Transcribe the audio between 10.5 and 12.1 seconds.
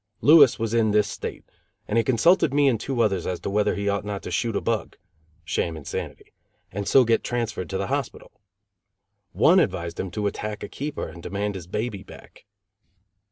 a keeper and demand his baby